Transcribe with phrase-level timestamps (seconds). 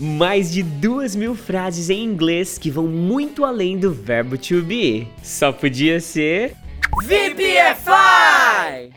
[0.00, 5.06] mais de duas mil frases em inglês que vão muito além do verbo to be.
[5.22, 6.54] Só podia ser.
[7.04, 8.90] VPFI!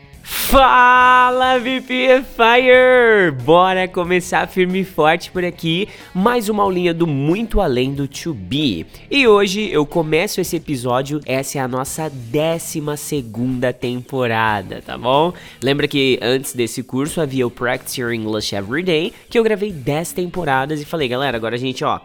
[0.46, 3.32] Fala VPFire!
[3.42, 8.34] Bora começar firme e forte por aqui, mais uma aulinha do Muito Além do To
[8.34, 8.86] Be.
[9.10, 15.32] E hoje eu começo esse episódio, essa é a nossa décima segunda temporada, tá bom?
[15.62, 20.12] Lembra que antes desse curso havia o Practice Your English Everyday, que eu gravei 10
[20.12, 22.00] temporadas e falei, galera, agora a gente, ó,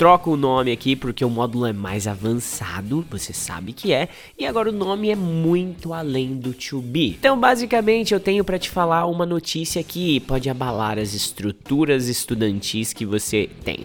[0.00, 4.08] troca o nome aqui porque o módulo é mais avançado, você sabe que é,
[4.38, 7.18] e agora o nome é muito além do to be.
[7.18, 12.94] Então, basicamente, eu tenho para te falar uma notícia que pode abalar as estruturas estudantis
[12.94, 13.84] que você tem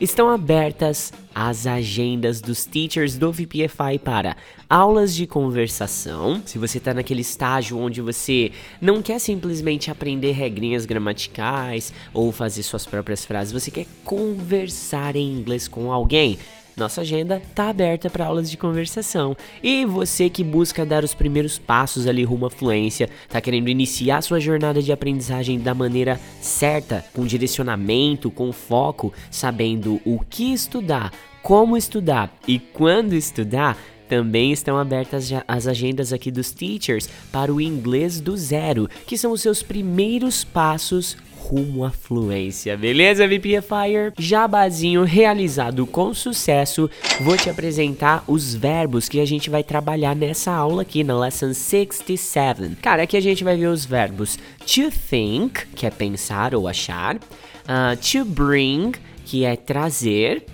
[0.00, 4.36] estão abertas as agendas dos teachers do VPFI para
[4.68, 6.40] aulas de conversação.
[6.44, 12.62] Se você está naquele estágio onde você não quer simplesmente aprender regrinhas gramaticais ou fazer
[12.62, 16.38] suas próprias frases, você quer conversar em inglês com alguém.
[16.76, 19.34] Nossa agenda tá aberta para aulas de conversação.
[19.62, 24.20] E você que busca dar os primeiros passos ali rumo à fluência, tá querendo iniciar
[24.20, 31.14] sua jornada de aprendizagem da maneira certa, com direcionamento, com foco, sabendo o que estudar,
[31.42, 37.60] como estudar e quando estudar, também estão abertas as agendas aqui dos teachers para o
[37.60, 41.16] inglês do zero, que são os seus primeiros passos
[41.46, 44.12] rumo à fluência, beleza, VPFire?
[44.18, 50.50] Jabazinho realizado com sucesso, vou te apresentar os verbos que a gente vai trabalhar nessa
[50.50, 52.76] aula aqui, na Lesson 67.
[52.82, 57.14] Cara, aqui a gente vai ver os verbos to think, que é pensar ou achar,
[57.16, 58.92] uh, to bring,
[59.24, 60.44] que é trazer,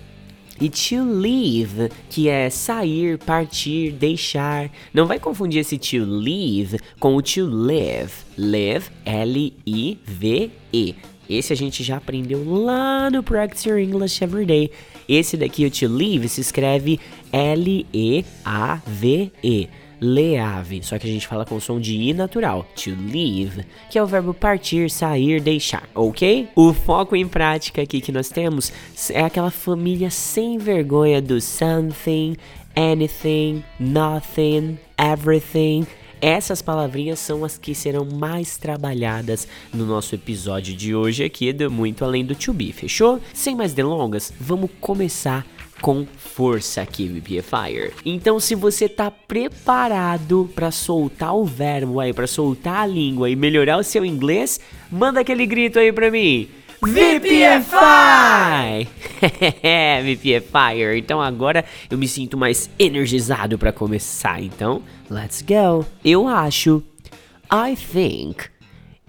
[0.63, 4.71] e to leave, que é sair, partir, deixar.
[4.93, 8.13] Não vai confundir esse to leave com o to live.
[8.37, 10.95] Live, L-I-V-E.
[11.29, 14.71] Esse a gente já aprendeu lá no Practice Your English Everyday.
[15.07, 16.97] Esse daqui, o to leave, se escreve
[17.33, 18.23] L-E-A-V-E.
[19.43, 23.97] -E leave, só que a gente fala com som de i natural, to leave, que
[23.97, 26.49] é o verbo partir, sair, deixar, ok?
[26.55, 28.71] O foco em prática aqui que nós temos
[29.09, 32.35] é aquela família sem vergonha do something,
[32.75, 35.87] anything, nothing, everything.
[36.21, 41.69] Essas palavrinhas são as que serão mais trabalhadas no nosso episódio de hoje aqui do
[41.69, 43.19] Muito Além do To Be, fechou?
[43.33, 45.45] Sem mais delongas, vamos começar
[45.83, 47.91] com força aqui, VPFire.
[48.05, 53.35] Então, se você tá preparado para soltar o verbo aí, para soltar a língua e
[53.35, 56.47] melhorar o seu inglês, manda aquele grito aí pra mim.
[56.81, 57.67] VPFI!
[60.05, 60.95] VPFire.
[61.03, 64.41] Então agora eu me sinto mais energizado para começar.
[64.41, 65.85] Então, let's go.
[66.03, 66.81] Eu acho.
[67.51, 68.45] I think.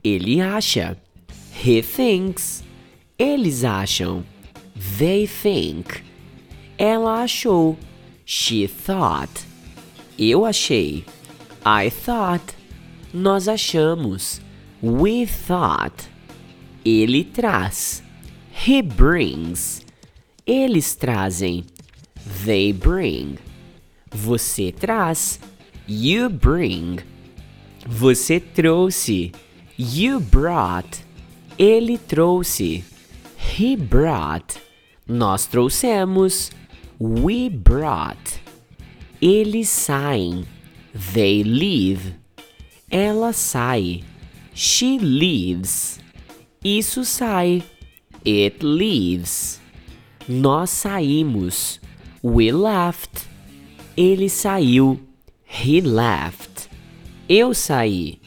[0.03, 0.97] Ele acha.
[1.65, 2.65] He thinks.
[3.17, 4.25] Eles acham.
[4.99, 6.14] They think.
[6.79, 7.77] Ela achou.
[8.27, 9.47] She thought.
[10.19, 11.05] Eu achei.
[11.65, 12.55] I thought.
[13.13, 14.41] Nós achamos.
[14.83, 16.09] We thought.
[16.85, 18.03] Ele traz.
[18.67, 19.85] He brings.
[20.47, 21.65] Eles trazem.
[22.45, 23.39] They bring.
[24.11, 25.41] Você traz.
[25.89, 26.99] You bring.
[27.87, 29.33] Você trouxe.
[29.79, 31.05] You brought.
[31.59, 32.85] Ele trouxe.
[33.59, 34.57] He brought.
[35.07, 36.51] Nós trouxemos.
[37.05, 38.41] We brought.
[39.21, 40.47] Eles saem.
[41.13, 42.15] They leave.
[42.91, 44.03] Ela sai.
[44.55, 45.99] She leaves.
[46.65, 47.63] Isso sai.
[48.25, 49.61] It leaves.
[50.27, 51.79] Nós saímos.
[52.23, 53.27] We left.
[53.95, 54.99] Ele saiu.
[55.45, 56.71] He left.
[57.29, 58.19] Eu saí.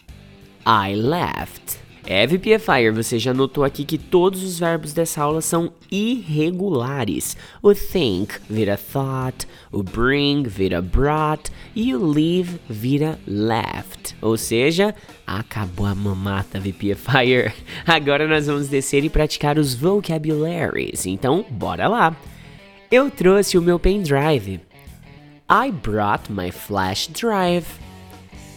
[0.67, 1.79] I left.
[2.07, 7.35] FPFire, você já notou aqui que todos os verbos dessa aula são irregulares.
[7.61, 14.15] O think vira thought, o bring vira brought e o leave vira left.
[14.21, 14.95] Ou seja,
[15.25, 17.51] acabou a mamata VPFire.
[17.85, 21.05] Agora nós vamos descer e praticar os vocabularies.
[21.05, 22.15] Então, bora lá.
[22.89, 24.61] Eu trouxe o meu pendrive.
[25.49, 27.67] I brought my flash drive.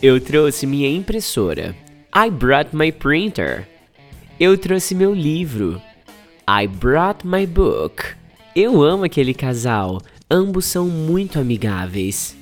[0.00, 1.75] Eu trouxe minha impressora.
[2.12, 3.69] I brought my printer.
[4.41, 5.81] Eu trouxe meu livro.
[6.49, 8.03] I brought my book.
[8.57, 10.03] Eu amo aquele casal.
[10.29, 12.35] Ambos são muito amigáveis.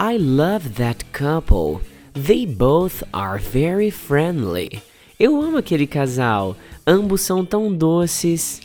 [0.00, 1.84] I love that couple.
[2.14, 4.82] They both are very friendly.
[5.20, 6.56] Eu amo aquele casal.
[6.86, 8.62] Ambos são tão doces.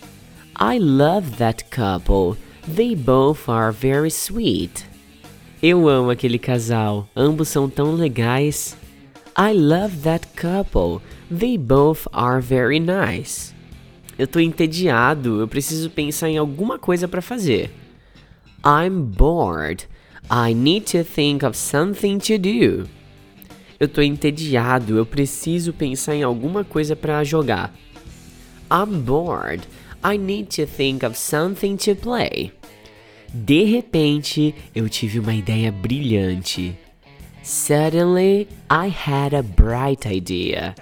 [0.58, 2.40] I love that couple.
[2.66, 4.86] They both are very sweet.
[5.62, 7.10] Eu amo aquele casal.
[7.14, 8.78] Ambos são tão legais.
[9.40, 11.02] I love that couple.
[11.32, 13.54] They both are very nice.
[14.18, 17.72] Eu tô entediado, eu preciso pensar em alguma coisa para fazer.
[18.66, 19.88] I'm bored.
[20.30, 22.90] I need to think of something to do.
[23.80, 27.74] Eu tô entediado, eu preciso pensar em alguma coisa para jogar.
[28.70, 29.64] I'm bored.
[30.04, 32.52] I need to think of something to play.
[33.34, 36.78] De repente, eu tive uma ideia brilhante.
[37.44, 40.76] Suddenly, I had a bright idea.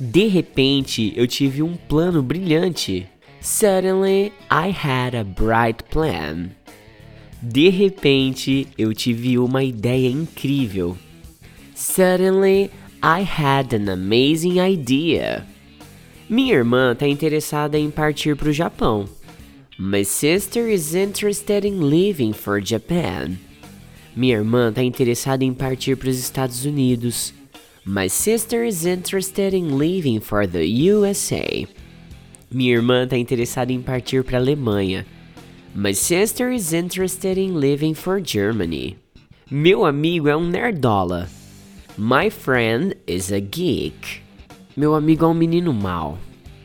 [0.00, 3.06] De repente, eu tive um plano brilhante.
[3.40, 6.50] Suddenly, I had a bright plan.
[7.40, 10.96] De repente, eu tive uma ideia incrível.
[11.74, 12.70] Suddenly,
[13.02, 15.46] I had an amazing idea.
[16.28, 19.08] Minha irmã está interessada em partir para o Japão.
[19.78, 23.38] My sister is interested in leaving for Japan.
[24.18, 27.32] Minha irmã está interessada em partir para os Estados Unidos.
[27.86, 31.68] My sister is interested in leaving for the USA.
[32.50, 35.06] Minha irmã está interessada em partir para a Alemanha.
[35.72, 38.96] My sister is interested in leaving for Germany.
[39.48, 41.28] Meu amigo é um nerdola.
[41.96, 44.20] My friend is a geek.
[44.76, 46.18] Meu amigo é um menino mau.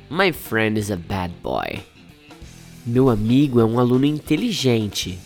[0.09, 1.83] My friend is a bad boy.
[2.83, 5.19] Meu amigo é um aluno inteligente.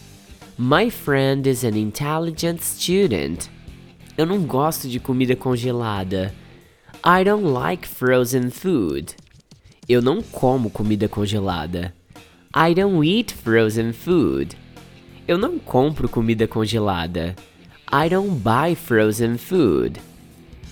[0.59, 3.47] My friend is an intelligent student.
[4.17, 6.33] Eu não gosto de comida congelada.
[7.05, 9.15] I don't like frozen food.
[9.87, 11.93] Eu não como comida congelada.
[12.55, 14.57] I don't eat frozen food.
[15.27, 17.35] Eu não compro comida congelada.
[17.93, 20.01] I don't buy frozen food.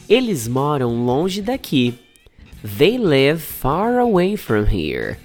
[0.10, 1.94] Eles moram longe daqui.
[2.64, 5.20] They live far away from here.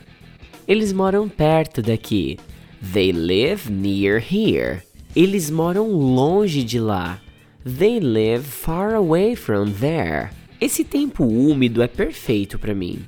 [0.69, 2.39] Eles moram perto daqui.
[2.81, 4.83] They live near here.
[5.15, 7.19] Eles moram longe de lá.
[7.65, 10.31] They live far away from there.
[10.61, 13.07] Esse tempo úmido é perfeito para mim.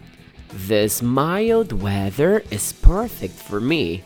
[0.69, 4.04] This mild weather is perfect for me.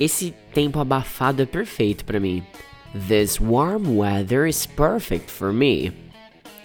[0.00, 2.42] Esse tempo abafado é perfeito para mim.
[2.92, 5.92] This warm weather is perfect for me.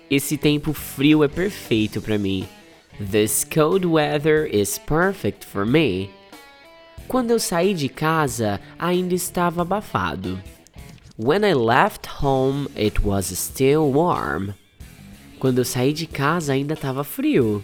[0.09, 2.47] Esse tempo frio é perfeito para mim.
[2.99, 6.09] This cold weather is perfect for me.
[7.11, 10.41] Quando eu saí de casa, ainda estava abafado.
[11.17, 14.53] When I left home, it was still warm.
[15.37, 17.61] Quando eu saí de casa, ainda estava frio.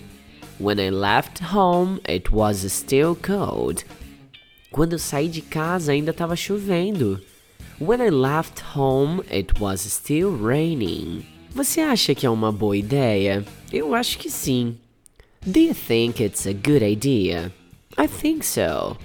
[0.60, 3.86] When I left home, it was still cold.
[4.70, 7.22] Quando eu saí de casa, ainda estava chovendo.
[7.80, 11.26] When I left home, it was still raining.
[11.52, 13.46] Você acha que é uma boa ideia?
[13.72, 14.78] Eu acho que sim.
[15.46, 17.50] Do you think it's a good idea?
[17.98, 18.98] I think so.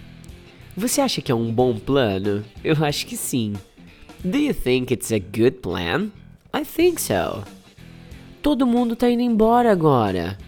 [0.76, 2.42] Você acha que é um bom plano?
[2.64, 3.52] Eu acho que sim.
[4.24, 6.10] Do you think it's a good plan?
[6.54, 7.44] I think so.
[8.40, 10.38] Todo mundo tá indo embora agora.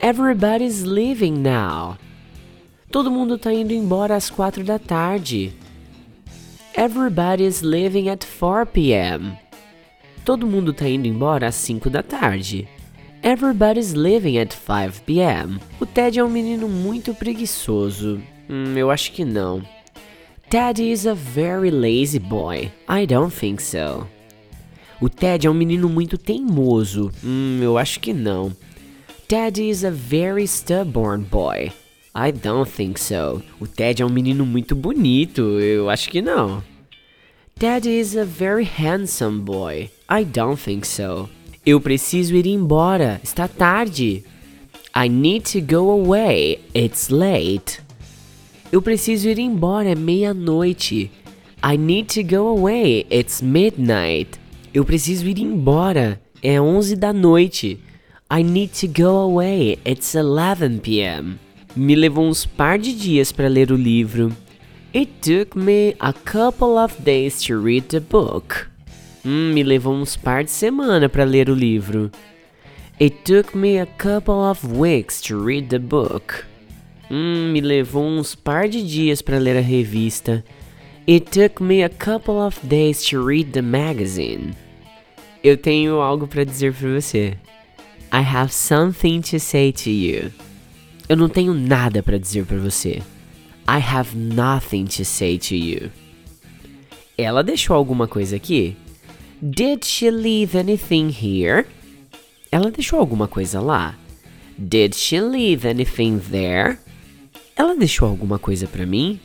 [0.00, 1.96] Everybody's leaving now.
[2.90, 5.52] Todo mundo tá indo embora às quatro da tarde.
[6.76, 9.36] Everybody's leaving at 4 p.m.
[10.24, 12.68] Todo mundo tá indo embora às 5 da tarde.
[13.22, 15.58] Everybody's leaving at 5 p.m.
[15.80, 18.22] O Ted é um menino muito preguiçoso.
[18.48, 19.62] Hum, eu acho que não.
[20.50, 22.70] Ted is a very lazy boy.
[22.88, 24.06] I don't think so.
[25.00, 27.10] O Ted é um menino muito teimoso.
[27.24, 28.52] Hum, eu acho que não.
[29.26, 31.72] Ted is a very stubborn boy.
[32.14, 33.42] I don't think so.
[33.60, 35.42] O Ted é um menino muito bonito.
[35.60, 36.62] Eu acho que não.
[37.58, 39.90] Ted is a very handsome boy.
[40.08, 41.28] I don't think so.
[41.66, 43.20] Eu preciso ir embora.
[43.24, 44.24] Está tarde.
[44.94, 46.60] I need to go away.
[46.74, 47.83] It's late.
[48.72, 49.90] Eu preciso ir embora.
[49.90, 51.10] É meia-noite.
[51.62, 53.06] I need to go away.
[53.10, 54.38] It's midnight.
[54.72, 56.20] Eu preciso ir embora.
[56.42, 57.78] É 11 da noite.
[58.30, 59.78] I need to go away.
[59.84, 61.38] It's 11 p.m.
[61.76, 64.32] Me levou uns par de dias para ler o livro.
[64.94, 68.68] It took me a couple of days to read the book.
[69.24, 72.10] Hum, me levou uns par de semana para ler o livro.
[73.00, 76.44] It took me a couple of weeks to read the book.
[77.10, 80.44] Hum, me levou uns par de dias para ler a revista.
[81.06, 84.54] It took me a couple of days to read the magazine.
[85.42, 87.36] Eu tenho algo para dizer para você.
[88.10, 90.32] I have something to say to you.
[91.08, 93.02] Eu não tenho nada para dizer para você.
[93.68, 95.90] I have nothing to say to you.
[97.18, 98.76] Ela deixou alguma coisa aqui?
[99.42, 101.66] Did she leave anything here?
[102.50, 103.94] Ela deixou alguma coisa lá?
[104.56, 106.78] Did she leave anything there?
[107.56, 109.20] Ela deixou alguma coisa para mim?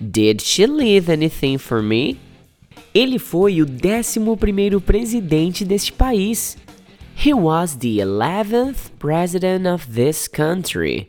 [0.00, 2.18] Did she leave anything for me?
[2.94, 6.56] Ele foi o 11º presidente deste país.
[7.16, 11.08] He was the 11th president of this country.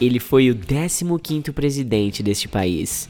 [0.00, 3.08] Ele foi o 15º presidente deste país.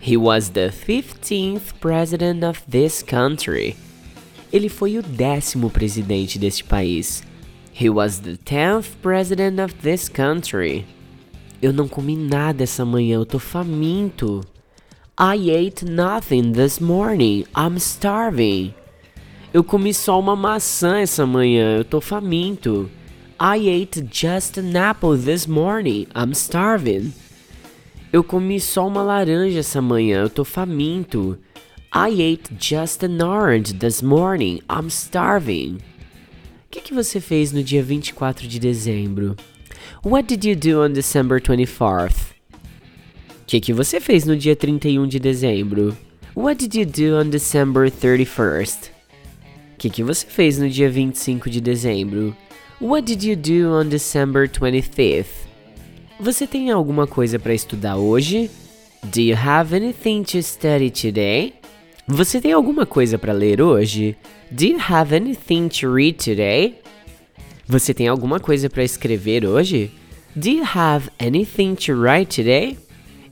[0.00, 3.76] He was the 15th president of this country.
[4.52, 7.22] Ele foi o décimo presidente deste país.
[7.72, 10.84] He was the 10th president of this country.
[11.60, 14.42] Eu não comi nada essa manhã, eu tô faminto.
[15.18, 17.44] I ate nothing this morning.
[17.56, 18.72] I'm starving.
[19.52, 22.88] Eu comi só uma maçã essa manhã, eu tô faminto.
[23.40, 26.06] I ate just an apple this morning.
[26.14, 27.12] I'm starving.
[28.12, 31.36] Eu comi só uma laranja essa manhã, eu tô faminto.
[31.92, 34.60] I ate just an orange this morning.
[34.70, 35.78] I'm starving.
[36.66, 39.34] O que, que você fez no dia 24 de dezembro?
[40.04, 42.32] What did you do on December 24th?
[42.52, 45.96] O que, que você fez no dia 31 de dezembro?
[46.36, 48.90] What did you do on December 31st?
[49.74, 52.36] O que, que você fez no dia 25 de dezembro?
[52.80, 55.48] What did you do on December 25th?
[56.20, 58.50] Você tem alguma coisa para estudar hoje?
[59.02, 61.54] Do you have anything to study today?
[62.06, 64.16] Você tem alguma coisa para ler hoje?
[64.50, 66.80] Do you have anything to read today?
[67.68, 69.90] Você tem alguma coisa para escrever hoje?
[70.34, 72.78] Do you have anything to write today?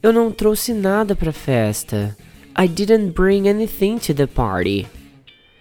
[0.02, 2.14] Eu não trouxe nada para festa.
[2.54, 4.86] I didn't bring anything to the party.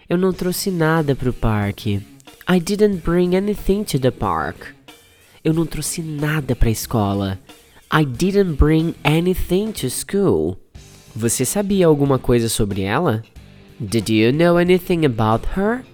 [0.09, 2.01] Eu não trouxe nada para o parque.
[2.49, 4.57] I didn't bring anything to the park.
[5.41, 7.39] Eu não trouxe nada para escola.
[7.93, 10.57] I didn't bring anything to school.
[11.15, 13.23] Você sabia alguma coisa sobre ela?
[13.79, 15.85] Did you know anything about her?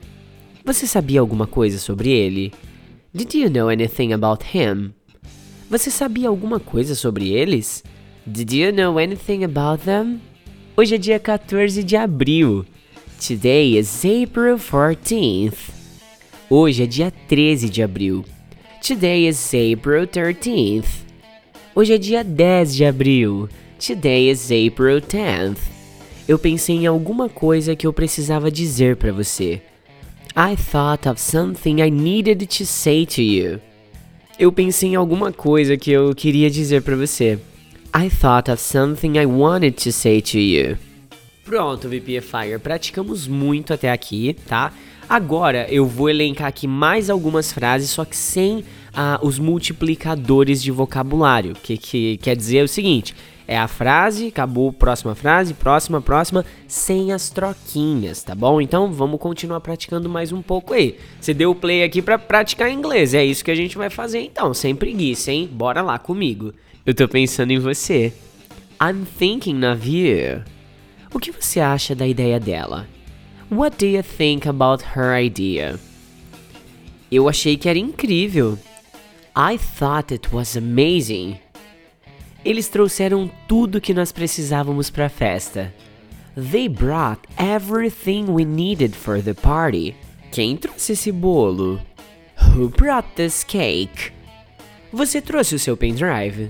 [0.65, 2.51] Você sabia alguma coisa sobre ele?
[3.13, 4.93] Did you know anything about him?
[5.69, 7.83] Você sabia alguma coisa sobre eles?
[8.25, 10.21] Did you know anything about them?
[10.77, 12.65] Hoje é dia 14 de abril.
[13.19, 15.73] Today is April 14th.
[16.49, 18.23] Hoje é dia 13 de abril.
[18.81, 21.03] Today is April 13th.
[21.75, 23.49] Hoje é dia 10 de abril.
[23.77, 25.59] Today is April 10th.
[26.29, 29.61] Eu pensei em alguma coisa que eu precisava dizer para você.
[30.35, 33.59] I thought of something I needed to say to you.
[34.39, 37.37] Eu pensei em alguma coisa que eu queria dizer para você.
[37.93, 40.77] I thought of something I wanted to say to you.
[41.43, 44.71] Pronto, VPFire, praticamos muito até aqui, tá?
[45.09, 50.71] Agora eu vou elencar aqui mais algumas frases, só que sem ah, os multiplicadores de
[50.71, 53.13] vocabulário, que, que quer dizer o seguinte:
[53.51, 58.61] é a frase, acabou, próxima frase, próxima, próxima, sem as troquinhas, tá bom?
[58.61, 60.97] Então vamos continuar praticando mais um pouco aí.
[61.19, 64.21] Você deu o play aqui para praticar inglês, é isso que a gente vai fazer
[64.21, 65.49] então, sem preguiça, hein?
[65.51, 66.53] Bora lá comigo.
[66.85, 68.13] Eu tô pensando em você.
[68.81, 70.43] I'm thinking of you.
[71.13, 72.87] O que você acha da ideia dela?
[73.51, 75.77] What do you think about her idea?
[77.11, 78.57] Eu achei que era incrível.
[79.35, 81.37] I thought it was amazing.
[82.43, 85.73] Eles trouxeram tudo que nós precisávamos para a festa.
[86.35, 89.95] They brought everything we needed for the party.
[90.31, 91.79] Quem trouxe esse bolo?
[92.55, 94.11] Who brought this cake?
[94.91, 96.49] Você trouxe o seu pendrive?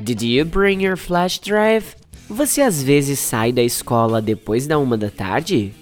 [0.00, 1.94] Did you bring your flash drive?
[2.28, 5.72] Você às vezes sai da escola depois da uma da tarde?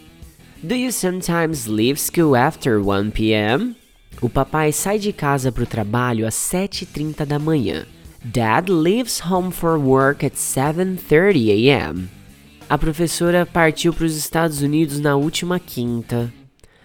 [0.63, 3.77] Do you sometimes leave school after 1 p.m.?
[4.21, 7.87] O papai sai de casa para o trabalho às 7h30 da manhã.
[8.33, 12.09] Dad leaves home for work at 7:30 a.m.
[12.69, 16.33] A professora partiu para os Estados Unidos na última quinta.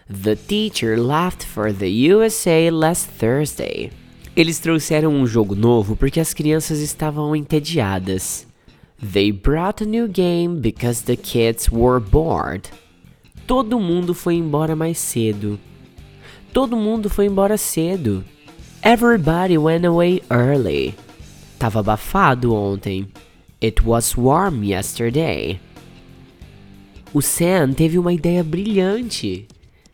[0.08, 3.92] The teacher left for the USA last Thursday.
[4.36, 8.46] Eles trouxeram um jogo novo porque as crianças estavam entediadas.
[9.02, 12.70] They brought a new game because the kids were bored.
[13.48, 15.60] Todo mundo foi embora mais cedo.
[16.54, 18.24] Todo mundo foi embora cedo.
[18.84, 20.94] Everybody went away early.
[21.62, 23.08] Tava abafado ontem.
[23.64, 25.60] It was warm yesterday.
[27.14, 29.46] O Sam teve uma ideia brilhante.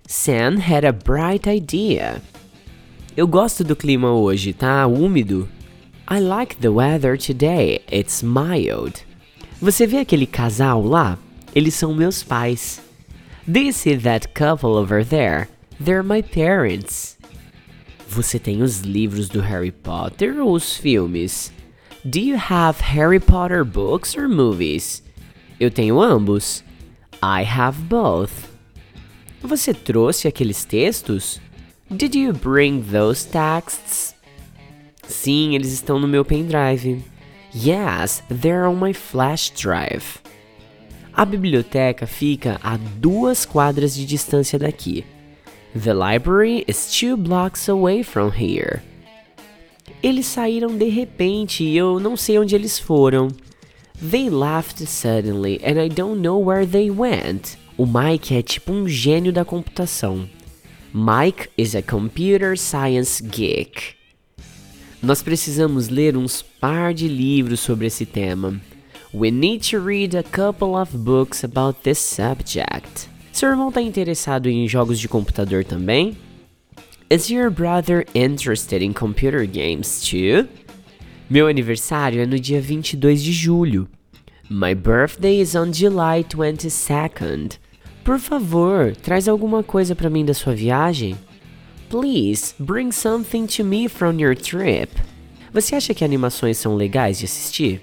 [0.08, 2.22] Sam had a bright idea.
[3.18, 5.50] Eu gosto do clima hoje, tá úmido.
[6.10, 7.82] I like the weather today.
[7.92, 9.02] It's mild.
[9.62, 11.20] Você vê aquele casal lá?
[11.54, 12.82] Eles são meus pais.
[13.46, 15.50] You see that couple over there?
[15.84, 17.18] They're my parents.
[18.08, 21.57] Você tem os livros do Harry Potter ou os filmes?
[22.06, 25.02] Do you have Harry Potter books or movies?
[25.60, 26.64] Eu tenho ambos.
[27.22, 28.50] I have both.
[29.42, 31.40] Você trouxe aqueles textos?
[31.90, 34.14] Did you bring those texts?
[35.08, 37.04] Sim, eles estão no meu pendrive.
[37.54, 40.20] Yes, they're on my flash drive.
[41.14, 45.04] A biblioteca fica a duas quadras de distância daqui.
[45.74, 48.84] The library is two blocks away from here.
[50.02, 53.30] Eles saíram de repente e eu não sei onde eles foram.
[54.00, 57.58] They left suddenly and I don't know where they went.
[57.78, 60.30] O Mike é tipo um gênio da computação.
[60.94, 63.96] Mike is a computer science geek.
[65.02, 68.60] Nós precisamos ler uns par de livros sobre esse tema.
[69.14, 73.10] We need to read a couple of books about this subject.
[73.32, 76.18] Seu irmão está interessado em jogos de computador também?
[77.10, 80.46] Is your brother interested in computer games too?
[81.30, 83.88] Meu aniversário é no dia 22 de julho.
[84.50, 87.60] My birthday is on July 22nd.
[88.04, 91.18] Por favor, traz alguma coisa para mim da sua viagem.
[91.90, 94.92] Please, bring something to me from your trip.
[95.54, 97.82] Você acha que animações são legais de assistir?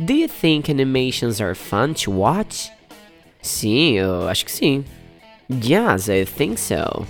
[0.00, 2.72] Do you think animations are fun to watch?
[3.40, 4.84] Sim, eu acho que sim.
[5.48, 7.06] Yes, I think so.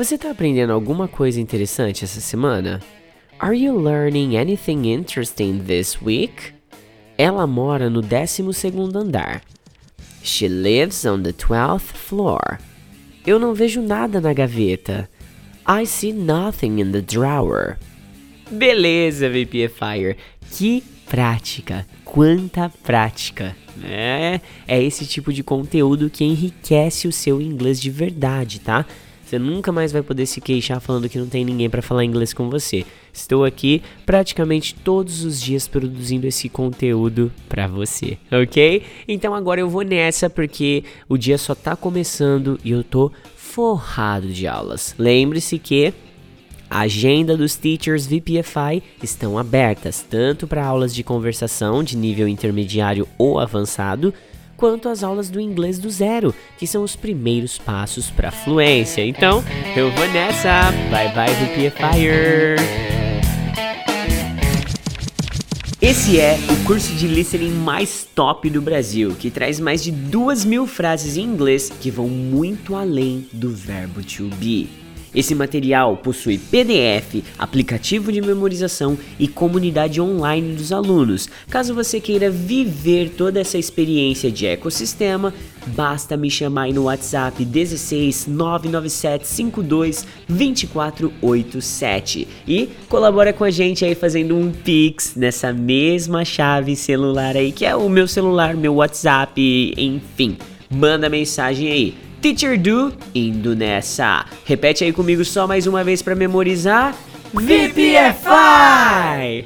[0.00, 2.80] Você tá aprendendo alguma coisa interessante essa semana?
[3.38, 6.54] Are you learning anything interesting this week?
[7.18, 8.42] Ela mora no 12
[8.96, 9.42] andar.
[10.22, 12.58] She lives on the 12th floor.
[13.26, 15.06] Eu não vejo nada na gaveta.
[15.68, 17.76] I see nothing in the drawer.
[18.50, 20.16] Beleza, VPFire.
[20.50, 21.86] Que prática.
[22.06, 23.54] Quanta prática.
[23.84, 28.86] É, é esse tipo de conteúdo que enriquece o seu inglês de verdade, tá?
[29.30, 32.34] Você nunca mais vai poder se queixar falando que não tem ninguém para falar inglês
[32.34, 32.84] com você.
[33.12, 38.82] Estou aqui praticamente todos os dias produzindo esse conteúdo para você, ok?
[39.06, 44.26] Então agora eu vou nessa porque o dia só tá começando e eu tô forrado
[44.26, 44.96] de aulas.
[44.98, 45.94] Lembre-se que
[46.68, 53.06] a agenda dos Teachers VPFI estão abertas tanto para aulas de conversação de nível intermediário
[53.16, 54.12] ou avançado,
[54.60, 59.04] quanto as aulas do inglês do zero, que são os primeiros passos para fluência.
[59.04, 59.42] Então,
[59.74, 60.70] eu vou nessa.
[60.90, 62.60] Bye bye, VPFire!
[65.80, 70.44] Esse é o curso de listening mais top do Brasil, que traz mais de duas
[70.44, 74.79] mil frases em inglês que vão muito além do verbo to be.
[75.14, 81.28] Esse material possui PDF, aplicativo de memorização e comunidade online dos alunos.
[81.48, 85.34] Caso você queira viver toda essa experiência de ecossistema,
[85.68, 93.84] basta me chamar aí no WhatsApp 16 997 52 2487 e colabora com a gente
[93.84, 98.76] aí fazendo um Pix nessa mesma chave celular aí, que é o meu celular, meu
[98.76, 100.36] WhatsApp, enfim.
[100.70, 102.09] Manda mensagem aí.
[102.20, 104.26] Teacher Do, indo nessa.
[104.44, 106.94] Repete aí comigo só mais uma vez para memorizar.
[107.32, 108.26] VPFI!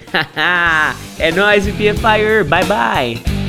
[1.18, 2.44] é nóis, VPFire!
[2.48, 3.43] Bye bye!